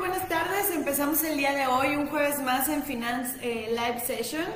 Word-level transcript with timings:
buenas 0.00 0.28
tardes. 0.28 0.70
Empezamos 0.70 1.22
el 1.24 1.36
día 1.36 1.52
de 1.52 1.66
hoy, 1.66 1.94
un 1.94 2.06
jueves 2.06 2.40
más 2.40 2.70
en 2.70 2.82
Finance 2.82 3.36
eh, 3.42 3.68
Live 3.68 4.00
Session. 4.00 4.46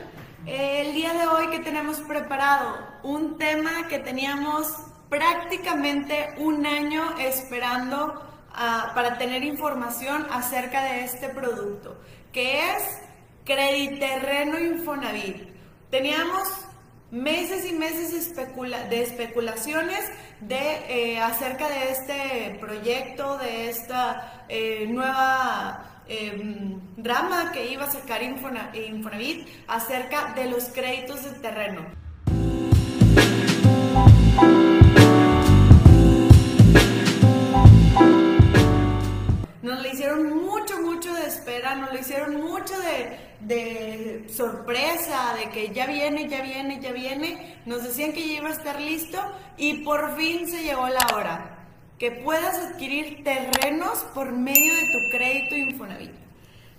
Eh, 0.47 0.87
el 0.87 0.95
día 0.95 1.13
de 1.13 1.27
hoy 1.27 1.49
que 1.49 1.59
tenemos 1.59 2.01
preparado 2.01 2.79
un 3.03 3.37
tema 3.37 3.87
que 3.89 3.99
teníamos 3.99 4.75
prácticamente 5.11 6.31
un 6.39 6.65
año 6.65 7.19
esperando 7.19 8.27
ah, 8.55 8.93
para 8.95 9.19
tener 9.19 9.45
información 9.45 10.27
acerca 10.31 10.83
de 10.83 11.05
este 11.05 11.29
producto, 11.29 12.01
que 12.33 12.61
es 12.71 12.83
Crediterreno 13.45 14.59
Infonavit. 14.59 15.47
Teníamos 15.91 16.49
meses 17.11 17.67
y 17.71 17.75
meses 17.75 18.35
de 18.35 19.03
especulaciones 19.03 20.11
de, 20.41 21.15
eh, 21.15 21.21
acerca 21.21 21.69
de 21.69 21.91
este 21.91 22.59
proyecto, 22.61 23.39
de 23.39 23.71
esta 23.71 24.45
eh, 24.49 24.87
nueva 24.89 26.03
eh, 26.07 26.77
rama 26.99 27.51
que 27.53 27.71
iba 27.71 27.85
a 27.85 27.91
sacar 27.91 28.23
Infonavit 28.23 29.49
acerca 29.67 30.35
de 30.35 30.51
los 30.51 30.65
créditos 30.65 31.25
de 31.25 31.31
terreno. 31.41 32.04
Nos 39.65 39.81
le 39.81 39.95
hicieron 39.95 40.45
mucho, 40.45 40.79
mucho 40.83 41.15
de 41.15 41.27
espera, 41.27 41.75
nos 41.75 41.91
lo 41.91 41.99
hicieron 41.99 42.37
mucho 42.37 42.75
de, 42.79 44.27
sorpresa, 44.29 45.35
de 45.37 45.49
que 45.49 45.73
ya 45.73 45.87
viene, 45.87 46.29
ya 46.29 46.43
viene, 46.43 46.81
ya 46.83 46.93
viene. 46.93 47.63
Nos 47.65 47.83
decían 47.83 48.13
que 48.13 48.29
ya 48.29 48.35
iba 48.35 48.49
a 48.51 48.53
estar 48.53 48.79
listo 48.79 49.19
y 49.57 49.83
por 49.83 50.19
fin 50.19 50.47
se 50.47 50.65
llegó 50.65 50.87
la 50.89 51.07
hora. 51.15 51.67
Que 51.99 52.11
puedas 52.11 52.59
adquirir 52.59 53.25
terrenos 53.25 54.01
por 54.15 54.33
medio 54.33 54.75
de 54.75 54.83
tu 54.83 55.17
crédito 55.17 55.55
Infonavit. 55.57 56.13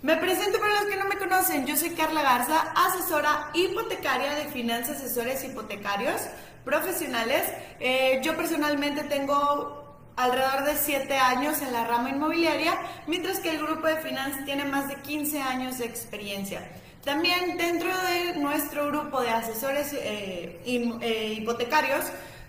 Me 0.02 0.16
presento 0.18 0.60
para 0.60 0.80
los 0.80 0.84
que 0.84 0.96
no 0.96 1.06
me 1.06 1.18
conocen, 1.18 1.66
yo 1.66 1.76
soy 1.76 1.90
Carla 1.90 2.22
Garza, 2.22 2.72
asesora 2.76 3.50
hipotecaria 3.52 4.36
de 4.36 4.44
finanzas, 4.44 4.98
asesores 4.98 5.42
hipotecarios 5.42 6.20
profesionales. 6.64 7.42
Eh, 7.80 8.20
yo 8.22 8.36
personalmente 8.36 9.02
tengo 9.02 9.85
alrededor 10.16 10.64
de 10.64 10.76
7 10.76 11.14
años 11.16 11.60
en 11.60 11.72
la 11.72 11.84
rama 11.84 12.10
inmobiliaria, 12.10 12.78
mientras 13.06 13.38
que 13.38 13.50
el 13.50 13.58
grupo 13.58 13.86
de 13.86 13.98
finanzas 13.98 14.44
tiene 14.44 14.64
más 14.64 14.88
de 14.88 14.96
15 14.96 15.40
años 15.42 15.78
de 15.78 15.84
experiencia. 15.84 16.66
También 17.04 17.56
dentro 17.56 17.88
de 17.88 18.36
nuestro 18.40 18.88
grupo 18.88 19.20
de 19.20 19.30
asesores 19.30 19.92
eh, 19.92 20.60
eh, 20.64 21.34
hipotecarios, 21.38 22.04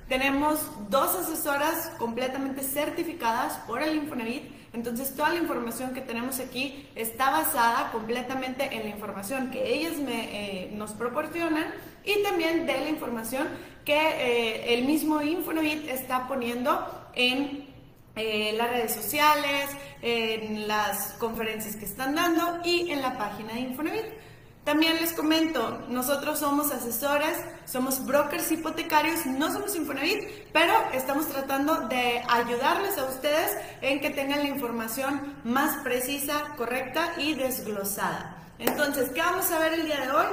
tenemos 0.10 0.60
dos 0.90 1.14
asesoras 1.16 1.92
completamente 2.00 2.64
certificadas 2.64 3.58
por 3.68 3.84
el 3.84 3.95
Infonavit. 3.95 4.44
Entonces 4.73 5.16
toda 5.16 5.30
la 5.30 5.36
información 5.36 5.94
que 5.94 6.02
tenemos 6.02 6.40
aquí 6.40 6.88
está 6.95 7.30
basada 7.30 7.92
completamente 7.92 8.76
en 8.76 8.84
la 8.84 8.90
información 8.90 9.52
que 9.52 9.76
ellas 9.76 9.98
me, 9.98 10.64
eh, 10.64 10.72
nos 10.73 10.94
proporcionan 10.94 11.66
y 12.04 12.23
también 12.23 12.66
de 12.66 12.80
la 12.80 12.90
información 12.90 13.48
que 13.86 14.73
el 14.73 14.86
mismo 14.86 15.22
Infonavit 15.22 15.88
está 15.88 16.28
poniendo 16.28 17.06
en 17.18 17.68
eh, 18.16 18.54
las 18.58 18.70
redes 18.70 18.94
sociales, 18.94 19.70
en 20.02 20.68
las 20.68 21.14
conferencias 21.14 21.76
que 21.76 21.86
están 21.86 22.16
dando 22.16 22.60
y 22.64 22.92
en 22.92 23.02
la 23.02 23.18
página 23.18 23.54
de 23.54 23.60
Infonavit. 23.62 24.06
También 24.64 24.98
les 24.98 25.14
comento, 25.14 25.82
nosotros 25.88 26.40
somos 26.40 26.72
asesores, 26.72 27.38
somos 27.66 28.06
brokers 28.06 28.52
hipotecarios, 28.52 29.26
no 29.26 29.52
somos 29.52 29.76
Infonavit, 29.76 30.28
pero 30.52 30.73
estamos 30.94 31.28
tratando 31.28 31.88
de 31.88 32.22
ayudarles 32.28 32.98
a 32.98 33.06
ustedes 33.06 33.58
en 33.82 34.02
que 34.02 34.10
tengan 34.10 34.40
la 34.40 34.50
información 34.50 35.36
más 35.44 35.78
precisa, 35.84 36.54
correcta 36.58 37.14
y 37.18 37.34
desglosada. 37.36 38.38
Entonces, 38.60 39.10
¿qué 39.12 39.22
vamos 39.22 39.50
a 39.52 39.60
ver 39.60 39.73
el 39.73 39.86
día 39.86 40.02
de 40.02 40.12
hoy? 40.12 40.26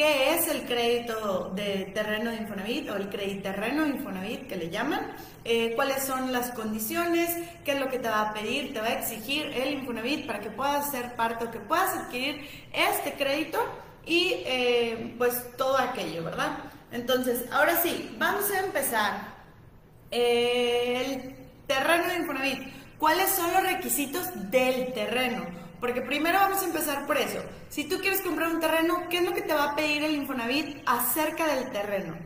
¿Qué 0.00 0.34
es 0.34 0.48
el 0.48 0.62
crédito 0.62 1.52
de 1.54 1.90
terreno 1.92 2.30
de 2.30 2.38
Infonavit 2.38 2.88
o 2.88 2.96
el 2.96 3.10
crédito 3.10 3.42
terreno 3.42 3.86
Infonavit 3.86 4.46
que 4.46 4.56
le 4.56 4.70
llaman? 4.70 5.14
Eh, 5.44 5.74
¿Cuáles 5.76 6.04
son 6.04 6.32
las 6.32 6.52
condiciones? 6.52 7.36
¿Qué 7.66 7.72
es 7.72 7.80
lo 7.80 7.90
que 7.90 7.98
te 7.98 8.08
va 8.08 8.30
a 8.30 8.32
pedir? 8.32 8.72
¿Te 8.72 8.80
va 8.80 8.86
a 8.86 8.92
exigir 8.94 9.48
el 9.48 9.74
Infonavit 9.74 10.26
para 10.26 10.40
que 10.40 10.48
puedas 10.48 10.90
ser 10.90 11.16
parte 11.16 11.44
o 11.44 11.50
que 11.50 11.60
puedas 11.60 11.94
adquirir 11.98 12.48
este 12.72 13.12
crédito? 13.12 13.58
Y 14.06 14.36
eh, 14.46 15.14
pues 15.18 15.54
todo 15.58 15.76
aquello, 15.76 16.24
¿verdad? 16.24 16.56
Entonces, 16.92 17.44
ahora 17.52 17.76
sí, 17.82 18.16
vamos 18.18 18.50
a 18.52 18.60
empezar. 18.60 19.34
Eh, 20.10 21.04
el 21.04 21.36
terreno 21.66 22.08
de 22.08 22.16
Infonavit. 22.20 22.58
¿Cuáles 22.98 23.28
son 23.32 23.52
los 23.52 23.64
requisitos 23.64 24.50
del 24.50 24.94
terreno? 24.94 25.69
Porque 25.80 26.02
primero 26.02 26.38
vamos 26.38 26.62
a 26.62 26.66
empezar 26.66 27.06
por 27.06 27.16
eso. 27.16 27.42
Si 27.70 27.84
tú 27.84 27.98
quieres 28.00 28.20
comprar 28.20 28.50
un 28.50 28.60
terreno, 28.60 29.08
¿qué 29.08 29.18
es 29.18 29.24
lo 29.24 29.32
que 29.32 29.42
te 29.42 29.54
va 29.54 29.70
a 29.70 29.76
pedir 29.76 30.04
el 30.04 30.14
Infonavit 30.14 30.82
acerca 30.86 31.46
del 31.46 31.70
terreno? 31.70 32.16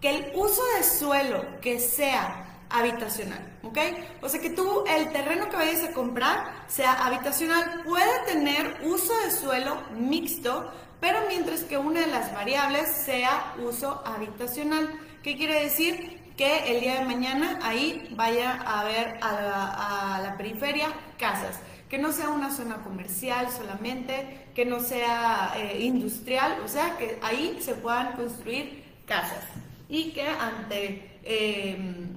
Que 0.00 0.16
el 0.16 0.32
uso 0.34 0.62
de 0.76 0.82
suelo 0.82 1.60
que 1.60 1.78
sea 1.78 2.62
habitacional, 2.70 3.58
¿ok? 3.62 3.78
O 4.22 4.28
sea 4.30 4.40
que 4.40 4.48
tú 4.48 4.84
el 4.88 5.12
terreno 5.12 5.50
que 5.50 5.56
vayas 5.56 5.84
a 5.84 5.92
comprar 5.92 6.64
sea 6.68 7.04
habitacional, 7.04 7.82
puede 7.84 8.24
tener 8.26 8.80
uso 8.84 9.12
de 9.18 9.30
suelo 9.30 9.82
mixto, 9.94 10.72
pero 10.98 11.18
mientras 11.28 11.64
que 11.64 11.76
una 11.76 12.00
de 12.00 12.06
las 12.06 12.32
variables 12.32 12.90
sea 12.90 13.54
uso 13.62 14.02
habitacional. 14.06 14.88
¿Qué 15.22 15.36
quiere 15.36 15.62
decir? 15.62 16.32
Que 16.36 16.72
el 16.72 16.80
día 16.80 17.00
de 17.00 17.04
mañana 17.04 17.58
ahí 17.62 18.08
vaya 18.16 18.52
a 18.64 18.80
haber 18.80 19.18
a 19.20 19.32
la, 19.32 20.16
a 20.16 20.22
la 20.22 20.36
periferia 20.38 20.88
casas 21.18 21.60
que 21.92 21.98
no 21.98 22.10
sea 22.10 22.30
una 22.30 22.50
zona 22.50 22.76
comercial 22.76 23.50
solamente, 23.50 24.46
que 24.54 24.64
no 24.64 24.80
sea 24.80 25.52
eh, 25.58 25.82
industrial, 25.82 26.62
o 26.64 26.66
sea, 26.66 26.96
que 26.96 27.18
ahí 27.20 27.58
se 27.60 27.74
puedan 27.74 28.16
construir 28.16 28.82
casas 29.04 29.44
y 29.90 30.12
que 30.12 30.26
ante 30.26 31.20
em, 31.22 32.16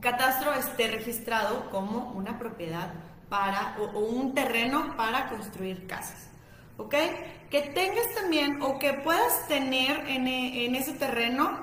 catastro 0.00 0.54
esté 0.54 0.90
registrado 0.90 1.68
como 1.70 2.12
una 2.12 2.38
propiedad 2.38 2.94
para 3.28 3.76
o, 3.78 3.98
un 3.98 4.32
terreno 4.32 4.96
para 4.96 5.28
construir 5.28 5.86
casas. 5.86 6.30
¿Ok? 6.78 6.94
Que 7.50 7.60
tengas 7.74 8.14
también 8.14 8.62
o 8.62 8.78
que 8.78 8.94
puedas 8.94 9.46
tener 9.46 10.08
en, 10.08 10.26
en 10.26 10.74
ese 10.74 10.94
terreno 10.94 11.60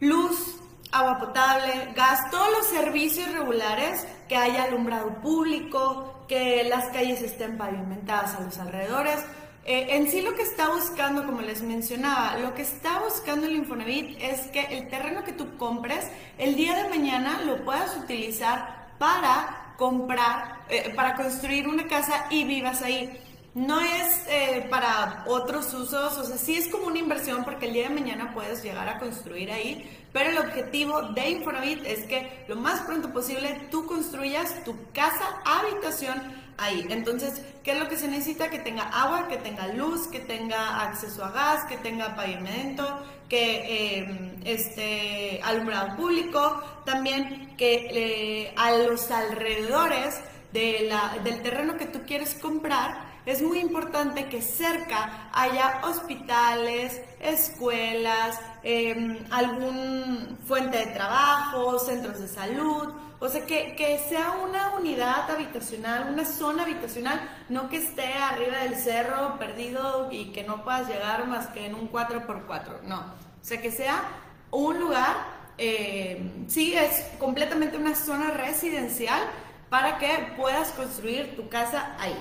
luz, 0.00 0.56
agua 0.90 1.20
potable, 1.20 1.92
gas, 1.94 2.28
todos 2.32 2.50
los 2.50 2.66
servicios 2.66 3.30
regulares, 3.30 4.04
que 4.28 4.36
haya 4.36 4.64
alumbrado 4.64 5.20
público, 5.20 6.11
que 6.32 6.64
las 6.64 6.86
calles 6.86 7.20
estén 7.20 7.58
pavimentadas 7.58 8.36
a 8.36 8.40
los 8.40 8.56
alrededores. 8.56 9.18
Eh, 9.66 9.96
en 9.96 10.10
sí 10.10 10.22
lo 10.22 10.34
que 10.34 10.40
está 10.40 10.70
buscando, 10.70 11.26
como 11.26 11.42
les 11.42 11.60
mencionaba, 11.60 12.38
lo 12.38 12.54
que 12.54 12.62
está 12.62 13.00
buscando 13.00 13.46
el 13.46 13.54
Infonavit 13.54 14.16
es 14.18 14.40
que 14.46 14.60
el 14.60 14.88
terreno 14.88 15.24
que 15.24 15.32
tú 15.32 15.58
compres, 15.58 16.06
el 16.38 16.56
día 16.56 16.74
de 16.74 16.88
mañana 16.88 17.42
lo 17.42 17.62
puedas 17.66 17.94
utilizar 17.98 18.94
para 18.98 19.74
comprar, 19.76 20.62
eh, 20.70 20.90
para 20.96 21.16
construir 21.16 21.68
una 21.68 21.86
casa 21.86 22.24
y 22.30 22.44
vivas 22.44 22.80
ahí 22.80 23.12
no 23.54 23.80
es 23.80 24.22
eh, 24.28 24.66
para 24.70 25.24
otros 25.26 25.74
usos, 25.74 26.16
o 26.16 26.24
sea, 26.24 26.38
sí 26.38 26.56
es 26.56 26.68
como 26.68 26.86
una 26.86 26.98
inversión 26.98 27.44
porque 27.44 27.66
el 27.66 27.74
día 27.74 27.88
de 27.88 27.94
mañana 27.94 28.32
puedes 28.32 28.62
llegar 28.62 28.88
a 28.88 28.98
construir 28.98 29.50
ahí, 29.50 29.90
pero 30.12 30.30
el 30.30 30.38
objetivo 30.38 31.02
de 31.12 31.30
Infonavit 31.30 31.84
es 31.84 32.04
que 32.04 32.44
lo 32.48 32.56
más 32.56 32.80
pronto 32.80 33.12
posible 33.12 33.68
tú 33.70 33.86
construyas 33.86 34.64
tu 34.64 34.74
casa 34.92 35.42
habitación 35.44 36.42
ahí. 36.58 36.86
Entonces, 36.90 37.42
¿qué 37.62 37.72
es 37.72 37.78
lo 37.78 37.88
que 37.88 37.96
se 37.96 38.08
necesita? 38.08 38.48
Que 38.48 38.58
tenga 38.58 38.84
agua, 38.84 39.28
que 39.28 39.36
tenga 39.36 39.68
luz, 39.68 40.06
que 40.08 40.20
tenga 40.20 40.82
acceso 40.82 41.24
a 41.24 41.30
gas, 41.30 41.64
que 41.64 41.76
tenga 41.78 42.14
pavimento, 42.14 43.00
que 43.28 43.98
eh, 43.98 44.34
esté 44.44 45.40
alumbrado 45.42 45.96
público, 45.96 46.62
también 46.84 47.54
que 47.56 47.88
eh, 47.90 48.54
a 48.56 48.72
los 48.72 49.10
alrededores 49.10 50.20
del 50.52 51.42
terreno 51.42 51.78
que 51.78 51.86
tú 51.86 52.00
quieres 52.06 52.34
comprar, 52.34 53.11
es 53.24 53.42
muy 53.42 53.58
importante 53.58 54.28
que 54.28 54.42
cerca 54.42 55.28
haya 55.32 55.80
hospitales, 55.84 57.00
escuelas, 57.20 58.38
em, 58.62 59.18
algún 59.30 60.38
fuente 60.46 60.78
de 60.78 60.86
trabajo, 60.86 61.78
centros 61.78 62.18
de 62.20 62.28
salud, 62.28 62.92
o 63.20 63.28
sea, 63.28 63.46
que, 63.46 63.76
que, 63.76 63.98
sea 63.98 64.32
una 64.44 64.74
unidad 64.74 65.30
habitacional, 65.30 66.12
una 66.12 66.24
zona 66.24 66.64
habitacional, 66.64 67.20
no 67.48 67.68
que 67.68 67.76
esté 67.76 68.14
arriba 68.14 68.58
del 68.58 68.74
cerro 68.74 69.38
perdido 69.38 70.08
y 70.10 70.32
que 70.32 70.42
no 70.42 70.64
puedas 70.64 70.88
llegar 70.88 71.24
más 71.28 71.46
que 71.48 71.66
en 71.66 71.76
un 71.76 71.88
4x4, 71.88 72.82
no. 72.82 72.98
O 72.98 73.44
sea, 73.44 73.60
que 73.62 73.70
sea 73.70 74.02
un 74.50 74.80
lugar, 74.80 75.14
em, 75.56 76.48
sí, 76.48 76.74
es 76.74 77.06
completamente 77.20 77.76
una 77.76 77.94
zona 77.94 78.30
residencial 78.32 79.22
para 79.70 79.98
que 79.98 80.34
puedas 80.36 80.72
construir 80.72 81.36
tu 81.36 81.48
casa 81.48 81.96
ahí. 82.00 82.16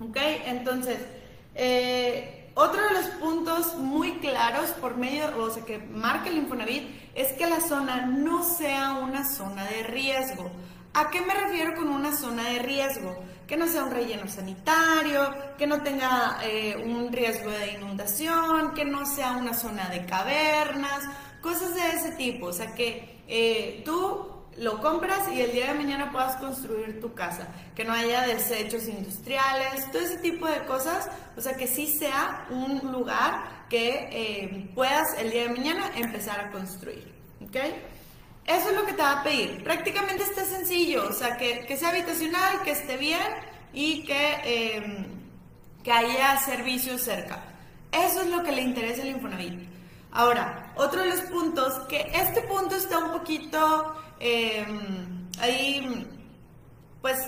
¿Ok? 0.00 0.16
Entonces, 0.46 0.98
eh, 1.54 2.50
otro 2.54 2.82
de 2.82 2.94
los 2.94 3.06
puntos 3.20 3.76
muy 3.76 4.18
claros 4.18 4.70
por 4.72 4.96
medio, 4.96 5.36
o 5.38 5.50
sea, 5.50 5.64
que 5.64 5.78
marca 5.78 6.28
el 6.28 6.38
Infonavit, 6.38 6.88
es 7.14 7.32
que 7.32 7.46
la 7.46 7.60
zona 7.60 8.06
no 8.06 8.42
sea 8.42 8.94
una 8.94 9.24
zona 9.24 9.64
de 9.64 9.82
riesgo. 9.84 10.50
¿A 10.94 11.10
qué 11.10 11.20
me 11.20 11.34
refiero 11.34 11.76
con 11.76 11.88
una 11.88 12.16
zona 12.16 12.48
de 12.48 12.58
riesgo? 12.60 13.16
que 13.50 13.56
no 13.56 13.66
sea 13.66 13.82
un 13.82 13.90
relleno 13.90 14.28
sanitario, 14.28 15.34
que 15.58 15.66
no 15.66 15.82
tenga 15.82 16.38
eh, 16.44 16.76
un 16.86 17.12
riesgo 17.12 17.50
de 17.50 17.72
inundación, 17.72 18.74
que 18.74 18.84
no 18.84 19.04
sea 19.04 19.32
una 19.32 19.54
zona 19.54 19.88
de 19.88 20.06
cavernas, 20.06 21.02
cosas 21.40 21.74
de 21.74 21.88
ese 21.88 22.12
tipo. 22.12 22.46
O 22.46 22.52
sea, 22.52 22.72
que 22.76 23.22
eh, 23.26 23.82
tú 23.84 24.39
lo 24.56 24.80
compras 24.80 25.28
y 25.32 25.40
el 25.40 25.52
día 25.52 25.68
de 25.68 25.74
mañana 25.74 26.10
puedas 26.10 26.36
construir 26.36 27.00
tu 27.00 27.14
casa, 27.14 27.48
que 27.74 27.84
no 27.84 27.92
haya 27.92 28.26
desechos 28.26 28.88
industriales, 28.88 29.90
todo 29.90 30.02
ese 30.02 30.18
tipo 30.18 30.46
de 30.46 30.64
cosas, 30.64 31.08
o 31.36 31.40
sea, 31.40 31.54
que 31.54 31.66
sí 31.66 31.86
sea 31.86 32.46
un 32.50 32.92
lugar 32.92 33.66
que 33.68 34.08
eh, 34.10 34.70
puedas 34.74 35.16
el 35.18 35.30
día 35.30 35.44
de 35.44 35.50
mañana 35.50 35.90
empezar 35.96 36.40
a 36.40 36.50
construir, 36.50 37.12
¿ok? 37.42 37.56
Eso 38.46 38.70
es 38.70 38.76
lo 38.76 38.84
que 38.84 38.94
te 38.94 39.02
va 39.02 39.20
a 39.20 39.22
pedir. 39.22 39.62
Prácticamente 39.62 40.24
está 40.24 40.44
sencillo, 40.44 41.08
o 41.08 41.12
sea, 41.12 41.36
que, 41.36 41.64
que 41.66 41.76
sea 41.76 41.90
habitacional, 41.90 42.62
que 42.64 42.72
esté 42.72 42.96
bien 42.96 43.28
y 43.72 44.04
que, 44.04 44.74
em, 44.74 45.06
que 45.84 45.92
haya 45.92 46.36
servicios 46.38 47.02
cerca. 47.02 47.44
Eso 47.92 48.22
es 48.22 48.28
lo 48.28 48.42
que 48.42 48.52
le 48.52 48.62
interesa 48.62 49.02
al 49.02 49.08
Infonavit. 49.08 49.68
Ahora, 50.12 50.72
otro 50.76 51.02
de 51.02 51.10
los 51.10 51.20
puntos, 51.22 51.72
que 51.88 52.10
este 52.12 52.42
punto 52.42 52.74
está 52.74 52.98
un 52.98 53.12
poquito 53.12 53.94
em, 54.20 55.28
ahí, 55.40 56.06
pues, 57.00 57.18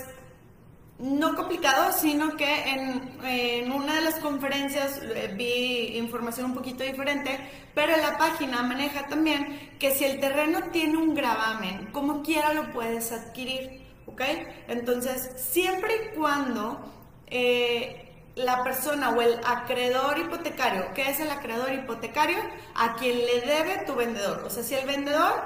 no 0.99 1.35
complicado, 1.35 1.91
sino 1.91 2.37
que 2.37 2.69
en, 2.69 3.19
en, 3.25 3.71
una 3.71 3.95
de 3.95 4.01
las 4.01 4.15
conferencias 4.15 5.01
eh, 5.01 5.33
vi 5.35 5.97
información 5.97 6.45
un 6.45 6.53
poquito 6.53 6.83
diferente, 6.83 7.39
pero 7.73 7.97
la 7.97 8.17
página 8.17 8.63
maneja 8.63 9.07
también 9.07 9.75
que 9.79 9.91
si 9.91 10.05
el 10.05 10.19
terreno 10.19 10.69
tiene 10.71 10.97
un 10.97 11.13
gravamen, 11.13 11.87
como 11.91 12.21
quiera 12.23 12.53
lo 12.53 12.71
puedes 12.71 13.11
adquirir, 13.11 13.81
¿ok? 14.05 14.21
Entonces, 14.67 15.31
siempre 15.35 15.93
y 15.95 16.15
cuando 16.15 16.79
eh, 17.27 18.11
la 18.35 18.63
persona 18.63 19.09
o 19.09 19.21
el 19.21 19.39
acreedor 19.45 20.17
hipotecario, 20.19 20.93
¿qué 20.93 21.09
es 21.09 21.19
el 21.19 21.29
acreedor 21.29 21.73
hipotecario? 21.73 22.37
A 22.75 22.95
quien 22.95 23.17
le 23.17 23.41
debe 23.41 23.83
tu 23.85 23.95
vendedor. 23.95 24.43
O 24.45 24.49
sea, 24.49 24.63
si 24.63 24.75
el 24.75 24.85
vendedor 24.85 25.41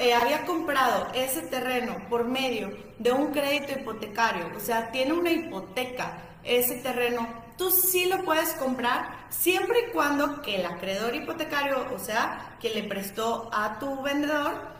eh, 0.00 0.14
había 0.14 0.44
comprado 0.44 1.08
ese 1.14 1.42
terreno 1.42 1.96
por 2.08 2.24
medio 2.24 2.76
de 2.98 3.12
un 3.12 3.32
crédito 3.32 3.78
hipotecario, 3.78 4.50
o 4.56 4.60
sea, 4.60 4.90
tiene 4.90 5.12
una 5.12 5.30
hipoteca 5.30 6.18
ese 6.42 6.76
terreno, 6.76 7.28
tú 7.56 7.70
sí 7.70 8.06
lo 8.06 8.24
puedes 8.24 8.52
comprar 8.54 9.26
siempre 9.28 9.76
y 9.86 9.92
cuando 9.92 10.42
que 10.42 10.56
el 10.56 10.66
acreedor 10.66 11.14
hipotecario, 11.14 11.86
o 11.94 11.98
sea, 11.98 12.56
que 12.60 12.70
le 12.70 12.84
prestó 12.84 13.48
a 13.52 13.78
tu 13.78 14.02
vendedor, 14.02 14.72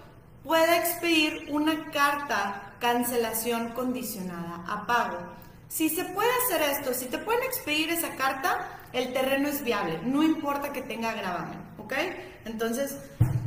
pueda 0.43 0.77
expedir 0.77 1.47
una 1.51 1.91
carta 1.91 2.75
cancelación 2.81 3.69
condicionada 3.71 4.65
a 4.67 4.87
pago. 4.87 5.19
Si 5.69 5.89
se 5.89 6.05
puede 6.05 6.29
hacer 6.45 6.63
esto, 6.63 6.93
si 6.93 7.07
te 7.07 7.19
pueden 7.19 7.45
expedir 7.45 7.91
esa 7.91 8.17
carta, 8.17 8.81
el 8.93 9.13
terreno 9.13 9.49
es 9.49 9.63
viable, 9.63 10.01
no 10.05 10.23
importa 10.23 10.73
que 10.73 10.83
tenga 10.83 11.15
gravamen, 11.15 11.61
¿ok? 11.79 11.95
Entonces, 12.45 12.99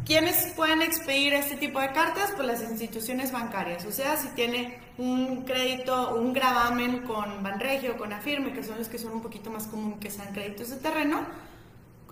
¿quiénes 0.06 0.54
pueden 0.56 0.82
expedir 0.82 1.34
este 1.34 1.58
tipo 1.58 1.80
de 1.80 1.92
cartas? 1.92 2.32
Pues 2.36 2.48
las 2.48 2.62
instituciones 2.62 3.32
bancarias, 3.32 3.86
o 3.86 3.92
sea, 3.92 4.16
si 4.18 4.28
tiene 4.30 4.80
un 4.98 5.44
crédito, 5.44 6.16
un 6.16 6.34
gravamen 6.34 7.00
con 7.00 7.44
Banregio, 7.44 7.98
con 7.98 8.14
Afirme, 8.14 8.54
que 8.54 8.64
son 8.64 8.78
los 8.78 8.88
que 8.88 8.98
son 8.98 9.14
un 9.14 9.22
poquito 9.22 9.50
más 9.50 9.68
comunes 9.68 10.00
que 10.00 10.12
sean 10.12 10.34
créditos 10.34 10.70
de 10.70 10.78
terreno, 10.78 11.26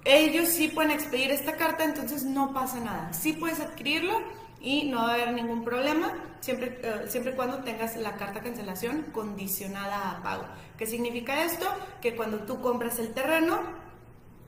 ellos 0.06 0.50
sí 0.50 0.68
pueden 0.68 0.92
expedir 0.92 1.32
esta 1.32 1.56
carta, 1.56 1.86
entonces 1.86 2.24
no 2.24 2.54
pasa 2.54 2.80
nada. 2.80 3.14
Sí 3.14 3.34
puedes 3.34 3.60
adquirirlo 3.62 4.20
y 4.60 4.90
no 4.90 5.04
va 5.04 5.12
a 5.12 5.14
haber 5.14 5.34
ningún 5.34 5.64
problema 5.64 6.14
siempre, 6.42 6.80
eh, 6.84 7.06
siempre 7.08 7.34
y 7.34 7.36
cuando 7.36 7.60
tengas 7.60 7.96
la 7.96 8.16
carta 8.16 8.42
cancelación 8.42 9.04
condicionada 9.14 10.12
a 10.12 10.24
pago. 10.24 10.46
¿Qué 10.78 10.86
significa 10.86 11.44
esto? 11.44 11.66
Que 12.02 12.16
cuando 12.16 12.40
tú 12.40 12.62
compras 12.62 13.00
el 13.00 13.14
terreno, 13.14 13.62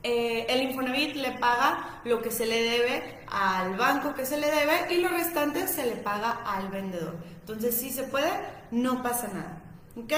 eh, 0.07 0.45
el 0.49 0.61
Infonavit 0.61 1.15
le 1.15 1.31
paga 1.31 1.99
lo 2.03 2.21
que 2.21 2.29
se 2.29 2.45
le 2.45 2.61
debe 2.61 3.25
al 3.27 3.75
banco 3.75 4.13
que 4.13 4.23
se 4.23 4.37
le 4.37 4.51
debe 4.51 4.93
y 4.93 5.01
lo 5.01 5.09
restante 5.09 5.67
se 5.67 5.83
le 5.83 5.95
paga 5.95 6.43
al 6.45 6.69
vendedor. 6.69 7.15
Entonces, 7.39 7.75
si 7.75 7.89
se 7.89 8.03
puede, 8.03 8.29
no 8.69 9.01
pasa 9.01 9.29
nada. 9.29 9.63
¿Ok? 9.97 10.13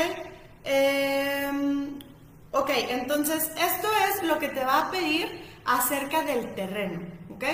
Em, 0.66 2.00
ok, 2.52 2.70
entonces 2.90 3.50
esto 3.58 3.88
es 4.10 4.24
lo 4.24 4.38
que 4.40 4.50
te 4.50 4.66
va 4.66 4.88
a 4.88 4.92
pedir 4.92 5.46
acerca 5.64 6.22
del 6.24 6.54
terreno. 6.54 7.00
¿Ok? 7.34 7.46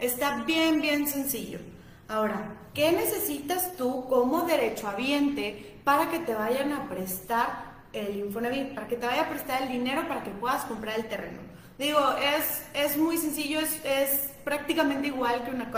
Está 0.00 0.42
bien, 0.42 0.80
bien 0.80 1.06
sencillo. 1.06 1.60
Ahora, 2.08 2.56
¿qué 2.74 2.90
necesitas 2.90 3.76
tú 3.76 4.04
como 4.08 4.42
derechohabiente 4.42 5.78
para 5.84 6.10
que 6.10 6.18
te 6.18 6.34
vayan 6.34 6.72
a 6.72 6.88
prestar 6.88 7.68
el 7.92 8.16
Infonavit, 8.16 8.74
para 8.74 8.88
que 8.88 8.96
te 8.96 9.06
vaya 9.06 9.22
a 9.22 9.28
prestar 9.28 9.62
el 9.62 9.68
dinero 9.68 10.08
para 10.08 10.24
que 10.24 10.30
puedas 10.30 10.64
comprar 10.64 10.98
el 10.98 11.06
terreno? 11.06 11.57
Digo, 11.78 12.00
es, 12.20 12.64
es 12.74 12.96
muy 12.96 13.16
sencillo, 13.16 13.60
es, 13.60 13.80
es 13.84 14.30
prácticamente 14.44 15.08
igual 15.08 15.44
que 15.44 15.50
una, 15.50 15.70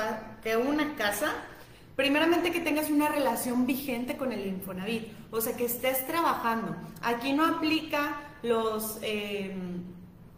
que 0.43 0.57
una 0.57 0.97
casa. 0.97 1.35
Primeramente 1.95 2.51
que 2.51 2.61
tengas 2.61 2.89
una 2.89 3.09
relación 3.09 3.67
vigente 3.67 4.17
con 4.17 4.33
el 4.33 4.47
Infonavit, 4.47 5.13
o 5.31 5.41
sea, 5.41 5.55
que 5.57 5.67
estés 5.67 6.07
trabajando. 6.07 6.75
Aquí 7.03 7.33
no 7.33 7.45
aplica 7.45 8.17
los... 8.43 8.99
Eh, 9.03 9.55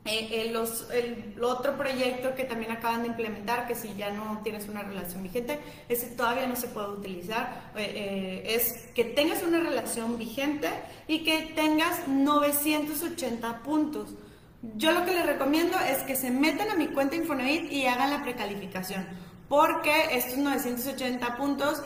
eh, 0.04 0.50
los, 0.52 0.90
el, 0.90 1.40
otro 1.40 1.76
proyecto 1.76 2.34
que 2.34 2.42
también 2.42 2.72
acaban 2.72 3.02
de 3.02 3.08
implementar, 3.08 3.68
que 3.68 3.76
si 3.76 3.94
ya 3.94 4.10
no 4.10 4.40
tienes 4.42 4.68
una 4.68 4.82
relación 4.82 5.22
vigente, 5.22 5.60
ese 5.88 6.08
todavía 6.08 6.48
no 6.48 6.56
se 6.56 6.66
puede 6.66 6.88
utilizar, 6.88 7.70
eh, 7.76 7.92
eh, 7.94 8.54
es 8.56 8.88
que 8.96 9.04
tengas 9.04 9.44
una 9.44 9.60
relación 9.60 10.18
vigente 10.18 10.68
y 11.06 11.22
que 11.22 11.52
tengas 11.54 12.08
980 12.08 13.62
puntos. 13.62 14.14
Yo 14.62 14.92
lo 14.92 15.04
que 15.04 15.12
les 15.12 15.26
recomiendo 15.26 15.76
es 15.78 16.04
que 16.04 16.14
se 16.14 16.30
metan 16.30 16.70
a 16.70 16.76
mi 16.76 16.86
cuenta 16.86 17.16
Infonavit 17.16 17.72
y 17.72 17.86
hagan 17.86 18.10
la 18.10 18.22
precalificación, 18.22 19.06
porque 19.48 20.16
estos 20.16 20.38
980 20.38 21.36
puntos 21.36 21.82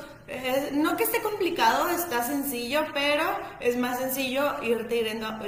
no 0.72 0.96
que 0.96 1.04
esté 1.04 1.22
complicado, 1.22 1.88
está 1.88 2.24
sencillo, 2.24 2.84
pero 2.92 3.24
es 3.60 3.76
más 3.76 3.98
sencillo 3.98 4.60
irte 4.62 5.04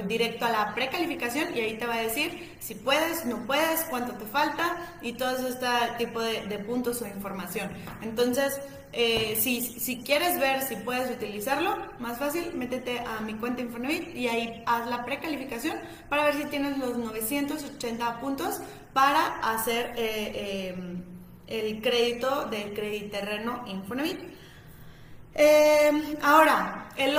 directo, 0.06 0.46
a 0.46 0.50
la 0.50 0.74
precalificación 0.74 1.56
y 1.56 1.60
ahí 1.60 1.78
te 1.78 1.86
va 1.86 1.94
a 1.94 2.02
decir 2.02 2.56
si 2.60 2.74
puedes, 2.76 3.24
no 3.26 3.44
puedes, 3.46 3.84
cuánto 3.90 4.12
te 4.12 4.24
falta 4.26 4.76
y 5.02 5.14
todo 5.14 5.48
este 5.48 5.66
tipo 5.98 6.20
de, 6.20 6.58
puntos 6.60 7.02
o 7.02 7.06
información. 7.06 7.70
Entonces, 8.02 8.60
eh, 8.92 9.36
si, 9.40 10.02
quieres 10.02 10.38
ver 10.38 10.62
si 10.62 10.76
puedes 10.76 11.10
utilizarlo, 11.10 11.76
más 11.98 12.18
fácil, 12.18 12.52
métete 12.54 13.00
a 13.00 13.20
mi 13.20 13.34
cuenta 13.34 13.62
Infonavit 13.62 14.14
y 14.14 14.28
ahí 14.28 14.62
haz 14.66 14.88
la 14.88 15.04
precalificación 15.04 15.76
para 16.08 16.24
ver 16.24 16.34
si 16.34 16.44
tienes 16.44 16.78
los 16.78 16.96
980 16.96 18.20
puntos 18.20 18.60
para 18.92 19.38
hacer 19.40 19.94
eh, 19.96 20.32
eh, 20.34 20.74
el 21.48 21.82
crédito 21.82 22.46
del 22.46 22.74
crédito 22.74 23.18
terreno 23.18 23.64
Infonavit. 23.66 24.38
Eh, 25.40 26.18
ahora, 26.20 26.88
el, 26.96 27.16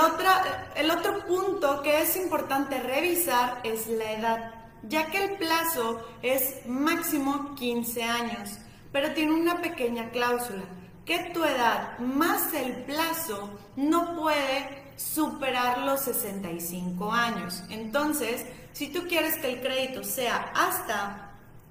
el 0.75 0.91
otro 0.91 1.25
punto 1.25 1.81
que 1.81 2.01
es 2.01 2.17
importante 2.17 2.77
revisar 2.81 3.61
es 3.63 3.87
la 3.87 4.11
edad, 4.11 4.53
ya 4.83 5.05
que 5.05 5.23
el 5.23 5.37
plazo 5.37 6.05
es 6.21 6.65
máximo 6.67 7.55
15 7.55 8.03
años, 8.03 8.57
pero 8.91 9.13
tiene 9.13 9.31
una 9.31 9.61
pequeña 9.61 10.09
cláusula, 10.09 10.63
que 11.05 11.31
tu 11.33 11.45
edad 11.45 11.97
más 11.99 12.53
el 12.53 12.83
plazo 12.83 13.57
no 13.77 14.17
puede 14.17 14.91
superar 14.97 15.77
los 15.77 16.01
65 16.01 17.13
años. 17.13 17.63
Entonces, 17.69 18.45
si 18.73 18.89
tú 18.89 19.07
quieres 19.07 19.37
que 19.37 19.53
el 19.53 19.61
crédito 19.61 20.03
sea 20.03 20.51
hasta 20.53 21.28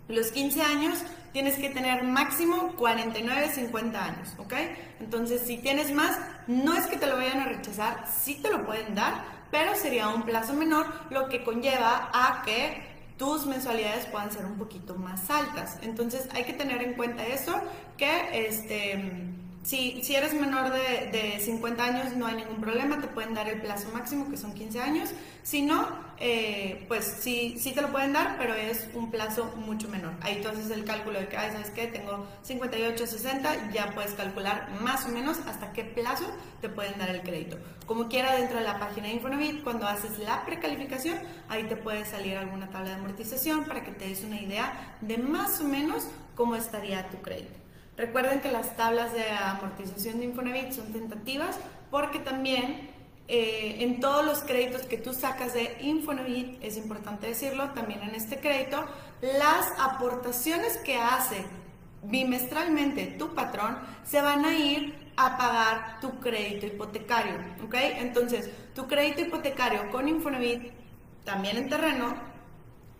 los 0.09 0.33
15 0.33 0.63
años, 0.63 0.99
tienes 1.33 1.57
que 1.57 1.69
tener 1.69 2.03
máximo 2.03 2.75
49, 2.77 3.51
50 3.55 4.05
años, 4.05 4.35
¿ok? 4.39 4.55
Entonces, 5.01 5.43
si 5.43 5.59
tienes 5.59 5.93
más, 5.93 6.19
no 6.47 6.75
es 6.75 6.87
que 6.87 6.97
te 6.97 7.07
lo 7.07 7.17
vayan 7.17 7.41
a 7.41 7.45
rechazar, 7.45 8.05
sí 8.09 8.41
te 8.43 8.51
lo 8.51 8.65
pueden 8.65 8.95
dar, 8.95 9.23
pero 9.51 9.75
sería 9.77 10.09
un 10.09 10.23
plazo 10.23 10.55
menor, 10.55 10.87
lo 11.11 11.29
que 11.29 11.45
conlleva 11.45 12.11
a 12.13 12.43
que 12.43 12.83
tus 13.19 13.47
mensualidades 13.47 14.07
puedan 14.07 14.31
ser 14.31 14.47
un 14.47 14.57
poquito 14.57 14.95
más 14.95 15.31
altas. 15.31 15.79
Entonces, 15.83 16.29
hay 16.35 16.45
que 16.45 16.53
tener 16.53 16.83
en 16.83 16.95
cuenta 16.95 17.27
eso, 17.27 17.61
que 17.97 18.47
este 18.47 19.35
si, 19.69 20.15
eres 20.15 20.33
menor 20.33 20.73
de, 20.73 21.11
de, 21.13 21.41
50 21.41 21.85
años 21.85 22.17
no 22.17 22.27
hay 22.27 22.37
ningún 22.37 22.59
problema, 22.59 23.03
te 23.03 23.07
pueden 23.07 23.35
dar 23.35 23.47
el 23.51 23.61
plazo 23.61 23.91
máximo 23.93 24.31
que 24.31 24.39
son 24.39 24.55
15 24.55 24.81
años. 24.81 25.11
Si 25.43 25.61
no, 25.61 25.87
eh, 26.19 26.87
pues 26.89 27.05
sí, 27.21 27.61
te 27.75 27.83
lo 27.83 27.93
pueden 27.93 28.15
dar, 28.15 28.39
pero 28.39 28.55
es 28.55 28.89
un 28.95 29.11
plazo 29.11 29.53
mucho 29.57 29.87
menor. 29.89 30.15
Ahí 30.23 30.43
haces 30.43 30.71
el 30.71 30.87
cálculo 30.87 31.21
de 31.21 31.29
que, 31.29 31.37
ay, 31.37 31.53
¿sabes 31.53 31.69
qué? 31.69 31.87
Tengo 31.87 32.27
58, 32.45 33.07
60, 33.07 33.71
ya 33.71 33.91
puedes 33.95 34.13
calcular 34.13 34.71
más 34.81 35.05
o 35.05 35.11
menos 35.11 35.37
hasta 35.47 35.71
qué 35.75 35.85
plazo 35.85 36.25
te 36.63 36.71
pueden 36.71 36.97
dar 36.99 37.11
el 37.11 37.21
crédito. 37.21 37.59
Como 37.85 38.09
quiera, 38.09 38.37
dentro 38.37 38.57
de 38.57 38.65
la 38.65 38.79
página 38.79 39.09
de 39.09 39.15
Infonavit, 39.15 39.63
cuando 39.63 39.87
haces 39.87 40.19
la 40.19 40.47
precalificación, 40.47 41.19
ahí 41.51 41.65
te 41.65 41.77
puede 41.77 42.07
salir 42.07 42.39
alguna 42.39 42.71
tabla 42.71 42.89
de 42.89 42.95
amortización 42.97 43.67
para 43.67 43.85
que 43.85 43.91
te 43.91 44.09
des 44.09 44.25
una 44.25 44.41
idea 44.41 44.97
de 45.03 45.19
más 45.19 45.61
o 45.61 45.65
menos 45.65 46.09
cómo 46.35 46.57
estaría 46.57 47.07
tu 47.11 47.19
crédito. 47.19 47.68
Recuerden 47.99 48.41
que 48.41 48.53
las 48.53 48.77
tablas 48.77 49.13
de 49.13 49.29
amortización 49.29 50.21
de 50.21 50.27
Infonavit 50.27 50.71
son 50.71 50.93
tentativas 50.93 51.59
porque 51.91 52.21
también 52.21 52.91
eh, 53.27 53.79
en 53.81 53.99
todos 53.99 54.25
los 54.25 54.39
créditos 54.39 54.83
que 54.83 54.99
tú 54.99 55.13
sacas 55.13 55.53
de 55.53 55.77
Infonavit, 55.81 56.63
es 56.63 56.77
importante 56.77 57.27
decirlo, 57.27 57.71
también 57.71 58.01
en 58.03 58.15
este 58.15 58.39
crédito, 58.39 58.87
las 59.21 59.67
aportaciones 59.81 60.77
que 60.79 60.97
hace 60.97 61.45
bimestralmente 62.05 63.17
tu 63.19 63.35
patrón 63.35 63.77
se 64.05 64.23
van 64.23 64.45
a 64.45 64.57
ir 64.57 64.95
a 65.17 65.37
pagar 65.37 66.01
tu 66.01 66.21
crédito 66.21 66.67
hipotecario, 66.67 67.35
¿ok? 67.65 67.75
Entonces, 67.99 68.49
tu 68.77 68.87
crédito 68.87 69.23
hipotecario 69.23 69.91
con 69.91 70.07
Infonavit, 70.07 70.71
también 71.25 71.57
en 71.57 71.69
terreno, 71.69 72.15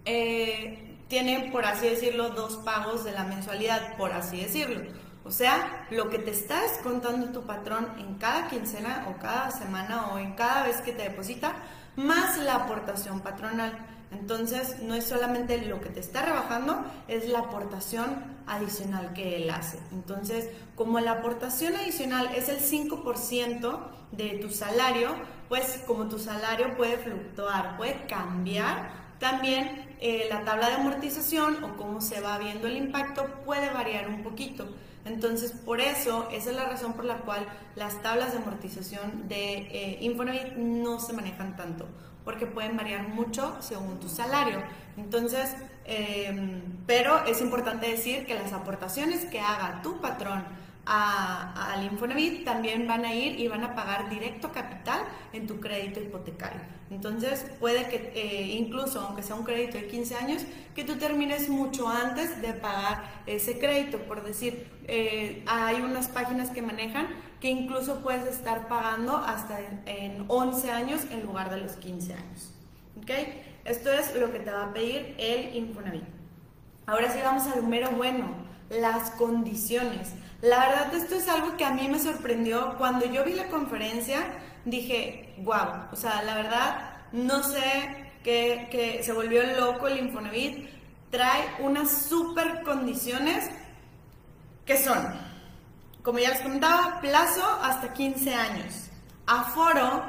eh, 0.05 0.88
tiene, 1.09 1.51
por 1.51 1.65
así 1.65 1.89
decirlo, 1.89 2.31
dos 2.31 2.57
pagos 2.59 3.05
de 3.05 3.13
la 3.13 3.25
mensualidad, 3.25 3.97
por 3.97 4.13
así 4.13 4.41
decirlo. 4.41 4.81
O 5.25 5.31
sea, 5.31 5.87
lo 5.91 6.09
que 6.09 6.19
te 6.19 6.31
está 6.31 6.63
descontando 6.63 7.33
tu 7.33 7.47
patrón 7.47 7.89
en 7.99 8.15
cada 8.15 8.49
quincena 8.49 9.07
o 9.11 9.21
cada 9.21 9.51
semana 9.51 10.09
o 10.13 10.19
en 10.19 10.33
cada 10.33 10.63
vez 10.65 10.77
que 10.79 10.93
te 10.93 11.03
deposita, 11.03 11.55
más 11.97 12.39
la 12.39 12.55
aportación 12.55 13.21
patronal. 13.21 13.77
Entonces, 14.11 14.81
no 14.83 14.95
es 14.95 15.05
solamente 15.05 15.61
lo 15.67 15.81
que 15.81 15.91
te 15.91 16.01
está 16.01 16.23
rebajando, 16.23 16.83
es 17.09 17.29
la 17.29 17.41
aportación 17.41 18.39
adicional 18.47 19.13
que 19.13 19.37
él 19.37 19.51
hace. 19.51 19.79
Entonces, 19.93 20.49
como 20.75 20.99
la 21.01 21.13
aportación 21.13 21.77
adicional 21.77 22.31
es 22.35 22.49
el 22.49 22.61
5% 22.61 23.79
de 24.13 24.39
tu 24.41 24.49
salario, 24.49 25.11
pues 25.49 25.83
como 25.87 26.09
tu 26.09 26.19
salario 26.19 26.75
puede 26.77 26.97
fluctuar, 26.97 27.77
puede 27.77 28.07
cambiar, 28.07 29.08
también 29.19 29.87
eh, 30.01 30.27
la 30.31 30.45
tabla 30.45 30.69
de 30.69 30.77
amortización 30.77 31.63
o 31.65 31.77
cómo 31.77 32.01
se 32.01 32.21
va 32.21 32.39
viendo 32.39 32.69
el 32.69 32.77
impacto 32.77 33.27
puede 33.45 33.71
variar 33.71 34.09
un 34.09 34.23
poquito. 34.23 34.69
Entonces, 35.05 35.53
por 35.53 35.81
eso, 35.81 36.29
esa 36.31 36.51
es 36.51 36.57
la 36.57 36.67
razón 36.67 36.93
por 36.93 37.05
la 37.05 37.19
cual 37.19 37.47
las 37.75 38.01
tablas 38.03 38.33
de 38.33 38.39
amortización 38.39 39.29
de 39.29 39.55
eh, 39.57 39.99
Infonavit 40.03 40.55
no 40.55 41.01
se 41.01 41.15
manejan 41.15 41.57
tanto, 41.57 41.87
porque 42.25 42.47
pueden 42.47 42.77
variar 42.77 43.09
mucho 43.09 43.57
según 43.61 43.99
tu 44.01 44.09
salario. 44.09 44.63
Entonces, 44.97 45.55
em, 45.87 46.61
pero 46.87 47.25
es 47.25 47.41
importante 47.41 47.89
decir 47.89 48.27
que 48.27 48.35
las 48.35 48.53
aportaciones 48.53 49.25
que 49.25 49.41
haga 49.41 49.81
tu 49.83 50.01
patrón 50.01 50.45
al 50.89 51.85
Infonavit 51.85 52.45
también 52.45 52.87
van 52.87 53.05
a 53.05 53.15
ir 53.15 53.39
y 53.39 53.47
van 53.47 53.63
a 53.63 53.75
pagar 53.75 54.09
directo 54.09 54.51
capital 54.53 55.03
en 55.33 55.47
tu 55.47 55.61
crédito 55.61 56.01
hipotecario. 56.01 56.61
Entonces 56.91 57.45
puede 57.61 57.89
que 57.89 58.13
eh, 58.15 58.57
incluso 58.57 59.01
aunque 59.01 59.23
sea 59.23 59.37
un 59.37 59.45
crédito 59.45 59.77
de 59.77 59.87
15 59.87 60.15
años, 60.17 60.43
que 60.75 60.85
tú 60.85 60.97
termines 60.97 61.49
mucho 61.51 61.89
antes 61.89 62.41
de 62.41 62.55
pagar 62.55 63.23
ese 63.27 63.59
crédito. 63.59 63.99
Por 63.99 64.25
decir, 64.25 64.67
eh, 64.87 65.43
hay 65.47 65.81
unas 65.81 66.09
páginas 66.09 66.51
que 66.51 66.63
manejan 66.63 67.09
que 67.41 67.51
incluso 67.51 68.01
puedes 68.01 68.27
estar 68.27 68.69
pagando 68.69 69.17
hasta 69.17 69.61
en, 69.87 70.25
11 70.29 70.71
años 70.71 71.03
en 71.11 71.23
lugar 71.23 71.51
de 71.51 71.59
los 71.59 71.73
15 71.73 72.15
años. 72.15 72.55
¿Ok? 72.97 73.11
Esto 73.65 73.93
es 73.93 74.15
lo 74.17 74.33
que 74.33 74.39
te 74.39 74.51
va 74.51 74.65
a 74.65 74.73
pedir 74.73 75.15
el 75.19 75.55
Infonavit. 75.55 76.05
Ahora 76.87 77.13
sí 77.13 77.19
vamos 77.23 77.47
al 77.47 77.61
número 77.61 77.91
bueno, 77.91 78.48
las 78.71 79.11
condiciones. 79.13 80.13
La 80.41 80.59
verdad, 80.69 80.95
esto 80.95 81.17
es 81.17 81.29
algo 81.29 81.57
que 81.57 81.65
a 81.65 81.73
mí 81.73 81.89
me 81.89 81.99
sorprendió. 81.99 82.77
Cuando 82.79 83.07
yo 83.07 83.25
vi 83.25 83.35
la 83.35 83.49
conferencia, 83.49 84.21
dije, 84.65 85.35
wow, 85.39 85.89
o 85.93 85.97
sea, 85.97 86.23
la 86.23 86.35
verdad, 86.35 86.99
no 87.13 87.43
sé 87.43 88.13
qué, 88.23 88.69
que 88.71 89.03
se 89.03 89.13
volvió 89.13 89.43
loco 89.59 89.89
el 89.89 89.99
Infonavit. 89.99 90.69
Trae 91.11 91.57
unas 91.61 91.91
super 91.91 92.63
condiciones 92.63 93.49
que 94.67 94.77
son, 94.77 94.99
como 96.03 96.19
ya 96.19 96.29
les 96.29 96.43
comentaba, 96.43 97.01
plazo 97.01 97.43
hasta 97.63 97.95
15 97.95 98.35
años. 98.35 98.91
Aforo, 99.27 100.05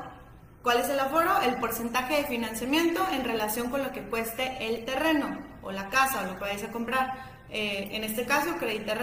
¿cuál 0.61 0.79
es 0.79 0.89
el 0.89 0.99
aforo? 0.99 1.41
El 1.41 1.55
porcentaje 1.55 2.17
de 2.17 2.23
financiamiento 2.25 3.01
en 3.11 3.23
relación 3.23 3.69
con 3.69 3.81
lo 3.81 3.91
que 3.91 4.03
cueste 4.03 4.67
el 4.67 4.83
terreno 4.85 5.39
o 5.61 5.71
la 5.71 5.89
casa 5.89 6.21
o 6.21 6.25
lo 6.25 6.33
que 6.35 6.41
vayas 6.41 6.63
a 6.63 6.71
comprar. 6.71 7.38
Eh, 7.51 7.89
en 7.91 8.03
este 8.03 8.25
caso, 8.25 8.57
crédito 8.57 8.93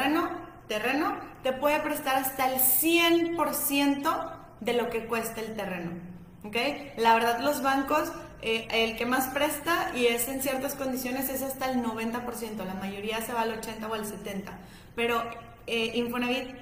terreno 0.69 1.17
te 1.43 1.53
puede 1.53 1.81
prestar 1.81 2.17
hasta 2.17 2.53
el 2.53 2.61
100% 2.61 4.33
de 4.61 4.73
lo 4.73 4.91
que 4.91 5.07
cuesta 5.07 5.41
el 5.41 5.55
terreno. 5.55 5.93
¿ok? 6.45 6.57
La 6.97 7.15
verdad, 7.15 7.41
los 7.41 7.63
bancos, 7.63 8.13
eh, 8.43 8.67
el 8.71 8.97
que 8.97 9.07
más 9.07 9.29
presta 9.29 9.93
y 9.95 10.07
es 10.07 10.29
en 10.29 10.43
ciertas 10.43 10.75
condiciones 10.75 11.29
es 11.29 11.43
hasta 11.43 11.71
el 11.71 11.83
90%, 11.83 12.65
la 12.65 12.75
mayoría 12.75 13.21
se 13.21 13.33
va 13.33 13.43
al 13.43 13.53
80 13.53 13.89
o 13.89 13.95
al 13.95 14.05
70%, 14.05 14.45
pero 14.95 15.23
eh, 15.67 15.93
Infonavit 15.95 16.55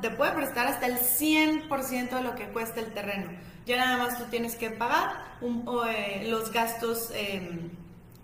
te 0.00 0.10
puede 0.10 0.32
prestar 0.32 0.66
hasta 0.66 0.86
el 0.86 0.98
100% 0.98 2.10
de 2.10 2.22
lo 2.22 2.34
que 2.34 2.46
cuesta 2.48 2.80
el 2.80 2.92
terreno. 2.92 3.30
Ya 3.66 3.76
nada 3.76 3.98
más 3.98 4.18
tú 4.18 4.24
tienes 4.30 4.56
que 4.56 4.70
pagar 4.70 5.36
eh, 5.42 6.26
los 6.28 6.50
gastos 6.50 7.12
em, 7.14 7.70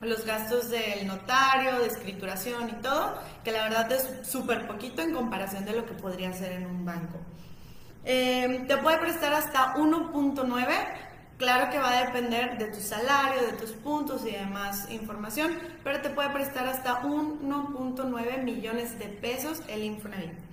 los 0.07 0.25
gastos 0.25 0.71
del 0.71 1.07
notario, 1.07 1.79
de 1.79 1.87
escrituración 1.87 2.69
y 2.69 2.73
todo, 2.83 3.19
que 3.43 3.53
la 3.53 3.65
verdad 3.65 3.91
es 3.93 4.29
súper 4.29 4.67
poquito 4.67 5.03
en 5.03 5.15
comparación 5.15 5.65
de 5.65 5.73
lo 5.73 5.87
que 5.87 5.95
podría 5.95 6.33
ser 6.33 6.53
en 6.53 6.67
un 6.67 6.85
banco. 6.85 7.19
Eh, 8.05 8.65
te 8.69 8.77
puede 8.77 8.99
prestar 8.99 9.33
hasta 9.33 9.75
1.9, 9.77 10.67
claro 11.39 11.71
que 11.71 11.79
va 11.79 11.99
a 11.99 12.05
depender 12.07 12.59
de 12.59 12.67
tu 12.67 12.81
salario, 12.81 13.43
de 13.47 13.53
tus 13.55 13.71
puntos 13.73 14.27
y 14.27 14.33
demás 14.33 14.91
información, 14.91 15.59
pero 15.83 16.01
te 16.03 16.11
puede 16.11 16.31
prestar 16.31 16.67
hasta 16.67 17.03
1.9 17.03 18.43
millones 18.43 18.99
de 18.99 19.07
pesos 19.07 19.63
el 19.69 19.85
Infonavit. 19.85 20.44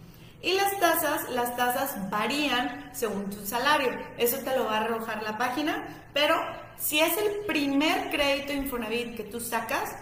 Y 0.42 0.54
las 0.54 0.80
tasas, 0.80 1.30
las 1.30 1.56
tasas 1.56 2.10
varían 2.10 2.90
según 2.94 3.30
tu 3.30 3.46
salario. 3.46 3.92
Eso 4.18 4.38
te 4.38 4.58
lo 4.58 4.66
va 4.66 4.78
a 4.78 4.80
arrojar 4.82 5.22
la 5.22 5.38
página, 5.38 5.88
pero 6.14 6.36
si 6.78 7.00
es 7.00 7.16
el 7.18 7.46
primer 7.46 8.10
crédito 8.10 8.54
Infonavit 8.54 9.16
que 9.16 9.24
tú 9.24 9.40
sacas, 9.40 9.96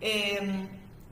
Eh, 0.00 0.66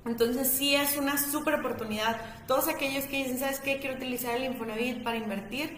entonces 0.07 0.49
sí 0.49 0.75
es 0.75 0.97
una 0.97 1.19
súper 1.19 1.57
oportunidad. 1.57 2.47
Todos 2.47 2.69
aquellos 2.69 3.05
que 3.05 3.19
dicen, 3.19 3.39
¿sabes 3.39 3.61
qué? 3.61 3.81
Quiero 3.81 3.97
utilizar 3.97 4.35
el 4.35 4.45
Infonavit 4.45 5.03
para 5.03 5.19
invertir. 5.19 5.77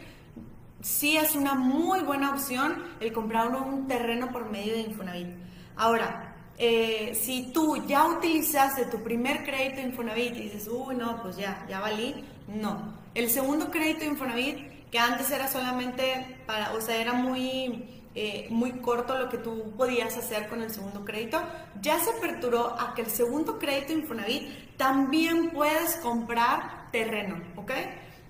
Sí 0.80 1.16
es 1.16 1.34
una 1.34 1.54
muy 1.54 2.02
buena 2.02 2.30
opción 2.34 2.84
el 3.00 3.12
comprar 3.12 3.48
un 3.48 3.88
terreno 3.88 4.30
por 4.30 4.48
medio 4.48 4.74
de 4.74 4.82
Infonavit. 4.82 5.30
Ahora, 5.74 6.36
eh, 6.56 7.18
si 7.20 7.50
tú 7.52 7.84
ya 7.88 8.06
utilizaste 8.06 8.84
tu 8.84 9.02
primer 9.02 9.42
crédito 9.42 9.80
Infonavit 9.80 10.36
y 10.36 10.42
dices, 10.42 10.68
uy, 10.68 10.94
no, 10.94 11.20
pues 11.20 11.36
ya, 11.36 11.66
ya 11.68 11.80
valí, 11.80 12.24
no. 12.46 12.94
El 13.12 13.28
segundo 13.28 13.72
crédito 13.72 14.04
Infonavit, 14.04 14.79
que 14.90 14.98
antes 14.98 15.30
era 15.30 15.48
solamente 15.48 16.38
para, 16.46 16.72
o 16.72 16.80
sea, 16.80 16.96
era 16.96 17.12
muy 17.12 18.00
eh, 18.12 18.48
muy 18.50 18.72
corto 18.80 19.16
lo 19.16 19.28
que 19.28 19.38
tú 19.38 19.72
podías 19.76 20.16
hacer 20.16 20.48
con 20.48 20.62
el 20.62 20.70
segundo 20.70 21.04
crédito, 21.04 21.40
ya 21.80 21.96
se 22.00 22.10
aperturó 22.10 22.76
a 22.80 22.92
que 22.92 23.02
el 23.02 23.08
segundo 23.08 23.60
crédito 23.60 23.92
Infonavit 23.92 24.76
también 24.76 25.50
puedes 25.50 25.94
comprar 25.96 26.90
terreno, 26.90 27.40
¿ok? 27.54 27.70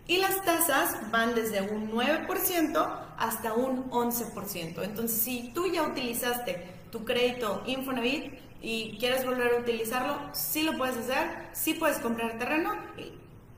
Y 0.07 0.19
las 0.19 0.43
tasas 0.45 1.11
van 1.11 1.35
desde 1.35 1.63
un 1.63 1.91
9% 1.91 3.01
hasta 3.17 3.55
un 3.55 3.91
11%. 3.91 4.83
Entonces, 4.83 5.19
si 5.19 5.51
tú 5.55 5.73
ya 5.73 5.85
utilizaste 5.85 6.67
tu 6.93 7.07
crédito 7.07 7.63
Infonavit 7.65 8.35
y 8.61 8.99
quieres 8.99 9.25
volver 9.25 9.55
a 9.55 9.61
utilizarlo, 9.61 10.19
sí 10.33 10.63
lo 10.63 10.77
puedes 10.77 10.99
hacer, 10.99 11.49
sí 11.53 11.73
puedes 11.73 11.99
comprar 12.01 12.39
terreno. 12.39 12.75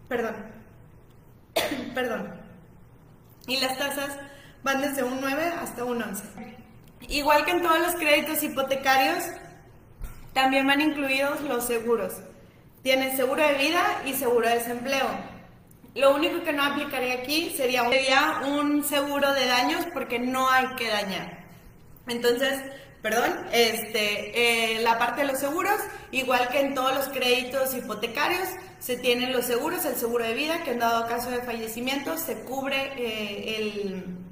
Perdón, 0.09 0.37
perdón. 1.94 2.41
Y 3.46 3.58
las 3.58 3.76
tasas 3.78 4.16
van 4.62 4.80
desde 4.80 5.02
un 5.02 5.20
9 5.20 5.52
hasta 5.61 5.84
un 5.84 6.02
11. 6.02 6.22
Igual 7.08 7.44
que 7.44 7.50
en 7.52 7.62
todos 7.62 7.78
los 7.80 7.94
créditos 7.96 8.42
hipotecarios, 8.42 9.25
también 10.32 10.66
van 10.66 10.80
incluidos 10.80 11.40
los 11.42 11.64
seguros. 11.64 12.14
Tienes 12.82 13.16
seguro 13.16 13.46
de 13.46 13.54
vida 13.54 14.02
y 14.06 14.14
seguro 14.14 14.49
de 14.49 14.54
desempleo. 14.54 15.06
Lo 15.94 16.14
único 16.14 16.42
que 16.42 16.52
no 16.52 16.64
aplicaría 16.64 17.14
aquí 17.14 17.50
sería 17.56 17.82
un, 17.82 18.82
seguro 18.82 19.32
de 19.34 19.46
daños 19.46 19.87
porque 19.92 20.18
no 20.18 20.49
hay 20.49 20.66
que 20.76 20.88
dañar. 20.88 21.44
Entonces, 22.06 22.62
perdón, 23.02 23.32
este, 23.52 24.76
eh, 24.76 24.80
la 24.80 24.99
parte 24.99 25.23
de 25.23 25.26
los 25.26 25.40
seguros, 25.40 25.78
igual 26.12 26.49
que 26.49 26.61
en 26.61 26.75
todos 26.75 26.94
los 26.94 27.09
créditos 27.09 27.75
hipotecarios, 27.75 28.49
se 28.78 28.97
tienen 28.97 29.32
los 29.32 29.44
seguros, 29.44 29.85
el 29.85 29.97
seguro 29.97 30.25
de 30.25 30.35
vida, 30.35 30.62
que 30.64 30.73
en 30.73 30.78
dado 30.78 31.06
caso 31.09 31.30
de 31.30 31.38
fallecimiento 31.42 32.16
se 32.16 32.40
cubre 32.40 32.92
eh, 32.97 33.56
el 33.59 34.23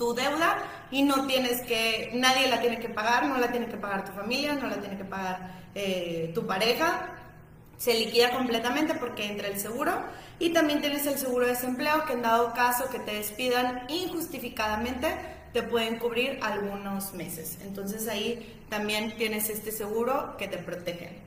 tu 0.00 0.14
deuda 0.14 0.56
y 0.90 1.02
no 1.02 1.26
tienes 1.26 1.60
que, 1.60 2.10
nadie 2.14 2.48
la 2.48 2.60
tiene 2.60 2.80
que 2.80 2.88
pagar, 2.88 3.26
no 3.26 3.36
la 3.36 3.50
tiene 3.50 3.66
que 3.66 3.76
pagar 3.76 4.04
tu 4.04 4.12
familia, 4.12 4.54
no 4.54 4.66
la 4.66 4.80
tiene 4.80 4.96
que 4.96 5.04
pagar 5.04 5.60
eh, 5.74 6.32
tu 6.34 6.46
pareja, 6.46 7.10
se 7.76 7.92
liquida 7.94 8.30
completamente 8.30 8.94
porque 8.94 9.26
entra 9.26 9.48
el 9.48 9.60
seguro. 9.60 9.92
Y 10.38 10.54
también 10.54 10.80
tienes 10.80 11.06
el 11.06 11.18
seguro 11.18 11.44
de 11.44 11.52
desempleo 11.52 12.06
que 12.06 12.14
en 12.14 12.22
dado 12.22 12.54
caso 12.54 12.88
que 12.88 12.98
te 12.98 13.12
despidan 13.12 13.84
injustificadamente 13.88 15.14
te 15.52 15.62
pueden 15.62 15.98
cubrir 15.98 16.38
algunos 16.42 17.12
meses. 17.14 17.58
Entonces 17.62 18.08
ahí 18.08 18.64
también 18.68 19.16
tienes 19.16 19.50
este 19.50 19.72
seguro 19.72 20.36
que 20.36 20.48
te 20.48 20.58
protege. 20.58 21.18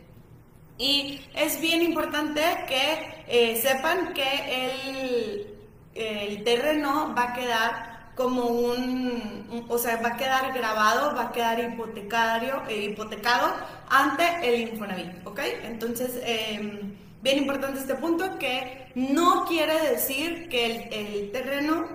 Y 0.77 1.21
es 1.35 1.61
bien 1.61 1.81
importante 1.81 2.41
que 2.67 3.23
eh, 3.27 3.61
sepan 3.61 4.13
que 4.13 4.65
el, 4.65 5.47
el 5.93 6.43
terreno 6.43 7.13
va 7.15 7.31
a 7.31 7.33
quedar 7.33 7.93
como 8.15 8.45
un, 8.45 9.65
o 9.69 9.77
sea, 9.77 9.97
va 9.97 10.09
a 10.09 10.17
quedar 10.17 10.53
grabado, 10.53 11.15
va 11.15 11.29
a 11.29 11.31
quedar 11.31 11.59
hipotecario, 11.59 12.61
eh, 12.67 12.85
hipotecado 12.85 13.53
ante 13.89 14.23
el 14.43 14.69
Infonavit, 14.69 15.25
¿ok? 15.25 15.39
Entonces, 15.63 16.19
em, 16.23 16.95
bien 17.21 17.39
importante 17.39 17.79
este 17.79 17.95
punto, 17.95 18.37
que 18.37 18.91
no 18.95 19.45
quiere 19.45 19.79
decir 19.89 20.47
que 20.49 20.65
el, 20.65 20.93
el, 20.93 21.31
terreno 21.31 21.87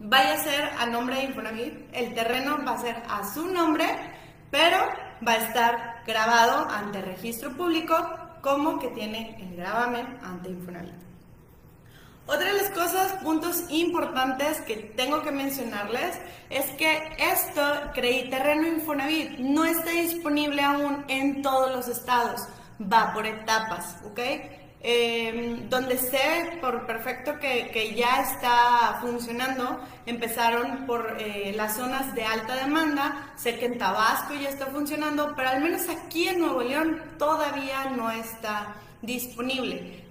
vaya 0.00 0.34
a 0.34 0.42
ser 0.42 0.70
a 0.78 0.86
nombre 0.86 1.16
de 1.16 1.24
Infonavit, 1.24 1.74
el 1.92 2.14
terreno 2.14 2.58
va 2.66 2.72
a 2.72 2.78
ser 2.78 3.02
a 3.08 3.24
su 3.24 3.46
nombre, 3.48 3.86
pero 4.50 4.78
va 5.26 5.32
a 5.32 5.36
estar 5.36 6.02
grabado 6.06 6.68
ante 6.70 7.02
registro 7.02 7.56
público 7.56 7.96
como 8.40 8.78
que 8.78 8.88
tiene 8.88 9.36
el 9.40 9.56
gravamen 9.56 10.18
ante 10.22 10.50
Infonavit. 10.50 11.08
Otra 12.26 12.52
de 12.52 12.62
las 12.62 12.70
cosas, 12.72 13.12
puntos 13.22 13.64
importantes 13.70 14.60
que 14.60 14.76
tengo 14.76 15.22
que 15.22 15.30
mencionarles 15.30 16.20
es 16.50 16.66
que 16.72 17.16
esto, 17.18 17.62
Terreno 17.94 18.66
Infonavit, 18.66 19.38
no 19.38 19.64
está 19.64 19.90
disponible 19.90 20.60
aún 20.62 21.06
en 21.08 21.40
todos 21.40 21.74
los 21.74 21.88
estados, 21.88 22.42
va 22.80 23.14
por 23.14 23.24
etapas, 23.26 23.96
¿ok? 24.04 24.20
Em, 24.80 25.68
donde 25.68 25.98
sé 25.98 26.58
por 26.60 26.86
perfecto 26.86 27.36
que, 27.40 27.68
que, 27.72 27.96
ya 27.96 28.22
está 28.22 28.98
funcionando, 29.00 29.80
empezaron 30.06 30.86
por 30.86 31.16
eh, 31.18 31.52
las 31.56 31.74
zonas 31.76 32.14
de 32.14 32.24
alta 32.24 32.54
demanda, 32.54 33.32
sé 33.36 33.58
que 33.58 33.66
en 33.66 33.76
Tabasco 33.76 34.34
ya 34.34 34.48
está 34.48 34.66
funcionando, 34.66 35.34
pero 35.34 35.48
al 35.48 35.62
menos 35.62 35.88
aquí 35.88 36.28
en 36.28 36.38
Nuevo 36.38 36.62
León 36.62 37.02
todavía 37.18 37.86
no 37.86 38.08
está 38.12 38.76
disponible. 39.02 40.04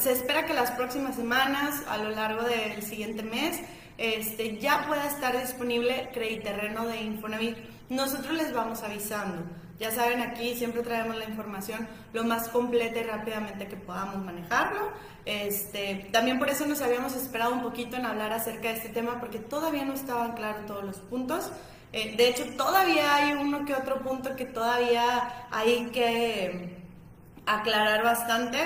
se 0.00 0.12
espera 0.12 0.46
que 0.46 0.52
las 0.52 0.72
próximas 0.72 1.14
semanas, 1.14 1.84
a 1.88 1.98
lo 1.98 2.10
largo 2.10 2.42
del 2.42 2.82
siguiente 2.82 3.22
mes, 3.22 3.60
este, 3.98 4.58
ya 4.58 4.84
pueda 4.88 5.06
estar 5.06 5.40
disponible 5.40 6.10
Crediterreno 6.12 6.86
de 6.86 7.02
Infonavit. 7.02 7.56
Nosotros 7.88 8.36
les 8.36 8.52
vamos 8.52 8.82
avisando. 8.82 9.44
Ya 9.78 9.92
saben, 9.92 10.20
aquí 10.20 10.56
siempre 10.56 10.82
traemos 10.82 11.16
la 11.16 11.24
información 11.24 11.86
lo 12.12 12.24
más 12.24 12.48
completa 12.48 12.98
y 12.98 13.04
rápidamente 13.04 13.68
que 13.68 13.76
podamos 13.76 14.16
manejarlo. 14.24 14.90
Este, 15.24 16.08
también 16.10 16.38
por 16.40 16.48
eso 16.50 16.66
nos 16.66 16.80
habíamos 16.82 17.14
esperado 17.14 17.52
un 17.52 17.62
poquito 17.62 17.96
en 17.96 18.04
hablar 18.04 18.32
acerca 18.32 18.68
de 18.68 18.74
este 18.74 18.88
tema, 18.88 19.20
porque 19.20 19.38
todavía 19.38 19.84
no 19.84 19.92
estaban 19.92 20.32
claros 20.32 20.66
todos 20.66 20.84
los 20.84 20.96
puntos. 20.96 21.52
Eh, 21.92 22.16
de 22.16 22.28
hecho, 22.28 22.44
todavía 22.56 23.14
hay 23.14 23.32
uno 23.34 23.64
que 23.64 23.74
otro 23.74 24.00
punto 24.00 24.34
que 24.34 24.44
todavía 24.46 25.46
hay 25.50 25.86
que 25.92 26.76
aclarar 27.46 28.02
bastante, 28.02 28.58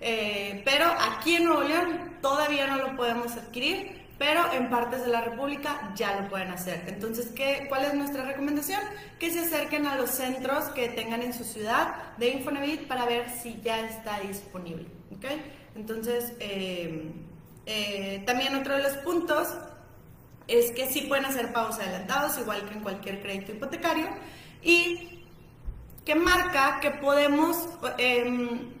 eh, 0.00 0.62
pero 0.64 0.86
aquí 0.86 1.36
en 1.36 1.44
Nuevo 1.44 1.62
León 1.62 2.18
todavía 2.20 2.66
no 2.66 2.76
lo 2.78 2.96
podemos 2.96 3.36
adquirir, 3.36 4.03
pero 4.24 4.50
en 4.54 4.70
partes 4.70 5.04
de 5.04 5.10
la 5.10 5.20
República 5.20 5.92
ya 5.94 6.18
lo 6.18 6.30
pueden 6.30 6.48
hacer. 6.48 6.82
Entonces, 6.86 7.26
¿qué, 7.36 7.66
¿cuál 7.68 7.84
es 7.84 7.92
nuestra 7.92 8.24
recomendación? 8.24 8.80
Que 9.18 9.30
se 9.30 9.40
acerquen 9.40 9.86
a 9.86 9.96
los 9.96 10.08
centros 10.08 10.64
que 10.70 10.88
tengan 10.88 11.20
en 11.20 11.34
su 11.34 11.44
ciudad 11.44 12.14
de 12.16 12.30
Infonavit 12.30 12.88
para 12.88 13.04
ver 13.04 13.28
si 13.28 13.60
ya 13.60 13.80
está 13.80 14.20
disponible. 14.20 14.86
¿okay? 15.14 15.42
Entonces, 15.76 16.32
eh, 16.40 17.12
eh, 17.66 18.22
también 18.24 18.54
otro 18.54 18.74
de 18.74 18.84
los 18.84 18.94
puntos 19.04 19.48
es 20.48 20.70
que 20.70 20.86
sí 20.86 21.02
pueden 21.02 21.26
hacer 21.26 21.52
pagos 21.52 21.78
adelantados, 21.78 22.38
igual 22.38 22.66
que 22.66 22.76
en 22.76 22.80
cualquier 22.80 23.20
crédito 23.20 23.52
hipotecario, 23.52 24.06
y 24.62 25.22
que 26.06 26.14
marca 26.14 26.80
que 26.80 26.92
podemos, 26.92 27.68
em, 27.98 28.72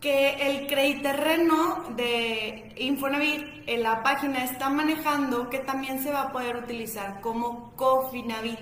que 0.00 0.34
el 0.34 0.66
crediterreno 0.68 1.90
de 1.96 2.72
Infonavit 2.76 3.64
en 3.66 3.82
la 3.82 4.02
página 4.02 4.44
está 4.44 4.68
manejando 4.68 5.50
que 5.50 5.58
también 5.58 6.00
se 6.02 6.12
va 6.12 6.22
a 6.22 6.32
poder 6.32 6.56
utilizar 6.56 7.20
como 7.20 7.72
Cofinavit, 7.74 8.60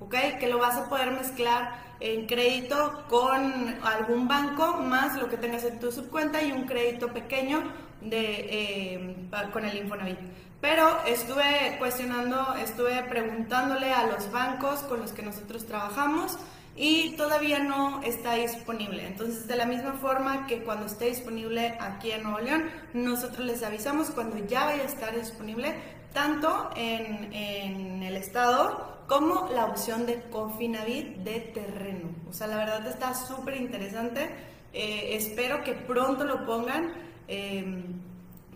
¿ok? 0.00 0.14
Que 0.40 0.48
lo 0.48 0.58
vas 0.58 0.76
a 0.76 0.88
poder 0.88 1.12
mezclar 1.12 1.84
en 2.00 2.26
crédito 2.26 3.04
con 3.08 3.78
algún 3.84 4.26
banco 4.26 4.78
más 4.78 5.16
lo 5.16 5.28
que 5.28 5.36
tengas 5.36 5.64
en 5.64 5.78
tu 5.78 5.92
subcuenta 5.92 6.42
y 6.42 6.50
un 6.50 6.64
crédito 6.64 7.12
pequeño 7.12 7.62
de, 8.00 8.94
em, 8.94 9.30
con 9.52 9.64
el 9.64 9.76
Infonavit. 9.76 10.18
Pero 10.60 11.04
estuve 11.06 11.76
cuestionando, 11.78 12.54
estuve 12.54 13.02
preguntándole 13.04 13.92
a 13.92 14.06
los 14.06 14.30
bancos 14.32 14.80
con 14.80 15.00
los 15.00 15.12
que 15.12 15.22
nosotros 15.22 15.66
trabajamos 15.66 16.38
y 16.76 17.10
todavía 17.16 17.60
no 17.60 18.02
está 18.02 18.34
disponible. 18.34 19.06
Entonces, 19.06 19.46
de 19.46 19.56
la 19.56 19.64
misma 19.64 19.94
forma 19.94 20.46
que 20.46 20.62
cuando 20.64 20.86
esté 20.86 21.06
disponible 21.06 21.76
aquí 21.80 22.10
en 22.10 22.24
Nuevo 22.24 22.40
León, 22.40 22.70
nosotros 22.92 23.46
les 23.46 23.62
avisamos 23.62 24.10
cuando 24.10 24.44
ya 24.46 24.64
vaya 24.64 24.82
a 24.82 24.86
estar 24.86 25.14
disponible, 25.14 25.74
tanto 26.12 26.70
en, 26.76 28.02
el 28.02 28.16
estado 28.16 29.04
como 29.06 29.48
la 29.54 29.66
opción 29.66 30.06
de 30.06 30.22
Confinavit 30.30 31.16
de 31.18 31.40
terreno. 31.40 32.10
O 32.28 32.32
sea, 32.32 32.46
la 32.46 32.56
verdad 32.56 32.86
está 32.86 33.14
súper 33.14 33.56
interesante. 33.56 34.30
Eh, 34.72 35.16
espero 35.16 35.62
que 35.62 35.74
pronto 35.74 36.24
lo 36.24 36.44
pongan. 36.44 36.92
Em, 37.28 38.00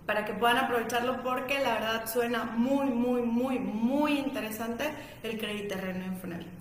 para 0.05 0.25
que 0.25 0.33
puedan 0.33 0.57
aprovecharlo 0.57 1.23
porque 1.23 1.59
la 1.59 1.75
verdad 1.75 2.07
suena 2.11 2.45
muy, 2.45 2.87
muy, 2.87 3.21
muy, 3.21 3.59
muy 3.59 4.19
interesante 4.19 4.85
el 5.23 5.39
crédito 5.39 5.75
terreno 5.75 6.03
en 6.07 6.17
Funavit. 6.17 6.58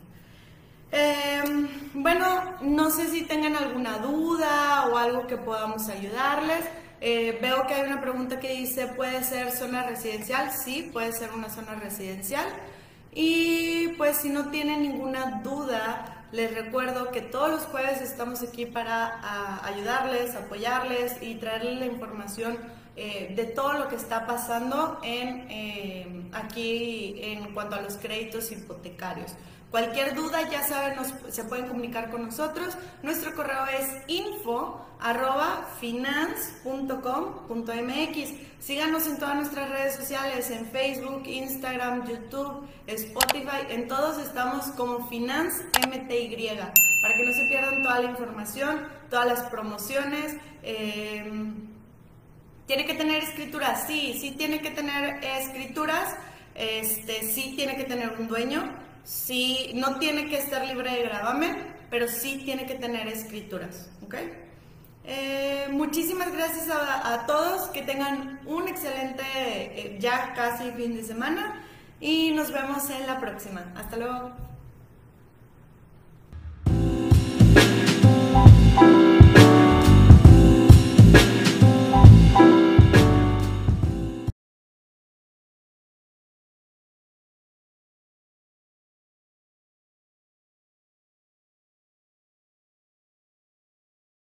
Em, 0.92 1.68
bueno, 1.94 2.26
no 2.62 2.90
sé 2.90 3.08
si 3.08 3.24
tengan 3.24 3.56
alguna 3.56 3.98
duda 3.98 4.88
o 4.92 4.98
algo 4.98 5.28
que 5.28 5.38
podamos 5.38 5.90
ayudarles. 5.90 6.66
Eh, 7.02 7.38
veo 7.42 7.68
que 7.68 7.76
hay 7.76 7.86
una 7.86 8.02
pregunta 8.02 8.40
que 8.40 8.54
dice, 8.54 8.88
¿puede 8.88 9.24
ser 9.24 9.52
zona 9.52 9.84
residencial? 9.84 10.52
Sí, 10.52 10.90
puede 10.92 11.12
ser 11.12 11.32
una 11.32 11.50
zona 11.50 11.76
residencial. 11.76 12.46
Y 13.14 13.90
pues 13.98 14.18
si 14.18 14.30
no 14.30 14.50
tienen 14.50 14.82
ninguna 14.82 15.42
duda, 15.44 16.26
les 16.32 16.54
recuerdo 16.54 17.12
que 17.12 17.22
todos 17.22 17.50
los 17.50 17.62
jueves 17.64 18.02
estamos 18.02 18.42
aquí 18.42 18.66
para 18.66 19.20
ayudarles, 19.66 20.36
apoyarles 20.36 21.22
y 21.22 21.36
traerles 21.36 21.80
la 21.80 21.86
información 21.86 22.58
eh, 23.00 23.32
de 23.36 23.46
todo 23.46 23.74
lo 23.74 23.88
que 23.90 23.96
está 23.96 24.26
pasando 24.26 25.00
en, 25.04 25.46
em, 25.52 26.30
aquí 26.34 27.16
en 27.22 27.54
cuanto 27.54 27.76
a 27.76 27.82
los 27.82 27.96
créditos 27.98 28.52
hipotecarios. 28.52 29.34
Cualquier 29.70 30.16
duda, 30.16 30.50
ya 30.50 30.64
saben, 30.64 30.98
se 31.30 31.44
pueden 31.44 31.68
comunicar 31.68 32.10
con 32.10 32.26
nosotros. 32.26 32.76
Nuestro 33.04 33.36
correo 33.36 33.68
es 33.68 33.88
info 34.08 34.84
Síganos 38.60 39.06
en 39.06 39.20
todas 39.20 39.36
nuestras 39.36 39.70
redes 39.70 39.96
sociales, 39.96 40.50
en 40.50 40.66
Facebook, 40.72 41.22
Instagram, 41.28 42.08
YouTube, 42.08 42.68
Spotify. 42.88 43.68
En 43.70 43.88
todos 43.88 44.18
estamos 44.18 44.66
como 44.76 45.08
Finance 45.08 45.64
MTY, 45.88 46.50
para 47.02 47.16
que 47.16 47.26
no 47.26 47.32
se 47.34 47.46
pierdan 47.48 47.84
toda 47.84 48.00
la 48.00 48.10
información, 48.10 48.88
todas 49.12 49.28
las 49.28 49.42
promociones. 49.52 50.36
Em, 50.64 51.77
¿Tiene 52.68 52.86
que 52.86 52.94
tener 52.94 53.24
escrituras? 53.24 53.86
Sí, 53.88 54.18
sí 54.22 54.36
tiene 54.38 54.62
que 54.62 54.70
tener 54.70 55.24
escrituras. 55.24 56.16
Este, 56.54 57.24
sí 57.24 57.54
tiene 57.56 57.76
que 57.76 57.86
tener 57.86 58.14
un 58.20 58.28
dueño 58.28 58.88
sí, 59.08 59.72
no 59.74 59.98
tiene 60.00 60.28
que 60.28 60.38
estar 60.38 60.66
libre 60.66 60.92
de 60.92 61.04
gravamen, 61.04 61.56
pero 61.90 62.08
sí 62.10 62.42
tiene 62.44 62.66
que 62.66 62.76
tener 62.76 63.08
escrituras, 63.08 63.90
¿ok? 64.04 64.16
Eh, 65.06 65.68
muchísimas 65.72 66.34
gracias 66.34 66.68
a, 66.70 67.26
todos, 67.26 67.70
que 67.70 67.82
tengan 67.84 68.42
un 68.46 68.68
excelente, 68.68 69.24
eh, 69.24 69.98
ya 70.00 70.34
casi 70.34 70.70
fin 70.72 70.96
de 70.96 71.04
semana 71.04 71.64
y 72.02 72.32
nos 72.32 72.52
vemos 72.52 72.90
en 72.90 73.08
la 73.08 73.20
próxima. 73.22 73.72
Hasta 73.78 73.96
luego. 73.96 74.47